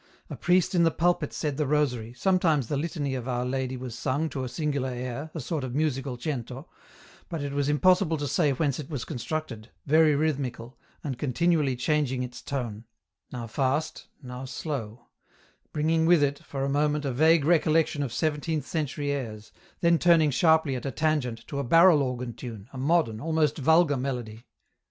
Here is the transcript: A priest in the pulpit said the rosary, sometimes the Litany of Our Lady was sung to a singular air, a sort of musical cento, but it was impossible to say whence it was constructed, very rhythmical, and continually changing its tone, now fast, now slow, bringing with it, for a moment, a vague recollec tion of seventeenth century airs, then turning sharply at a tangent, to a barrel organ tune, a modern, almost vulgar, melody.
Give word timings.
A 0.31 0.35
priest 0.35 0.73
in 0.73 0.81
the 0.81 0.89
pulpit 0.89 1.31
said 1.31 1.57
the 1.57 1.67
rosary, 1.67 2.11
sometimes 2.13 2.69
the 2.69 2.75
Litany 2.75 3.13
of 3.13 3.27
Our 3.27 3.45
Lady 3.45 3.77
was 3.77 3.95
sung 3.95 4.29
to 4.29 4.43
a 4.43 4.49
singular 4.49 4.89
air, 4.89 5.29
a 5.35 5.39
sort 5.39 5.63
of 5.63 5.75
musical 5.75 6.17
cento, 6.17 6.67
but 7.29 7.43
it 7.43 7.53
was 7.53 7.69
impossible 7.69 8.17
to 8.17 8.27
say 8.27 8.49
whence 8.51 8.79
it 8.79 8.89
was 8.89 9.05
constructed, 9.05 9.69
very 9.85 10.15
rhythmical, 10.15 10.75
and 11.03 11.19
continually 11.19 11.75
changing 11.75 12.23
its 12.23 12.41
tone, 12.41 12.85
now 13.31 13.45
fast, 13.45 14.07
now 14.23 14.43
slow, 14.43 15.05
bringing 15.71 16.07
with 16.07 16.23
it, 16.23 16.39
for 16.39 16.63
a 16.65 16.67
moment, 16.67 17.05
a 17.05 17.11
vague 17.13 17.45
recollec 17.45 17.85
tion 17.85 18.01
of 18.01 18.11
seventeenth 18.11 18.65
century 18.65 19.11
airs, 19.11 19.51
then 19.81 19.99
turning 19.99 20.31
sharply 20.31 20.75
at 20.75 20.83
a 20.87 20.89
tangent, 20.89 21.45
to 21.45 21.59
a 21.59 21.63
barrel 21.63 22.01
organ 22.01 22.33
tune, 22.33 22.67
a 22.73 22.77
modern, 22.79 23.21
almost 23.21 23.59
vulgar, 23.59 23.97
melody. 23.97 24.47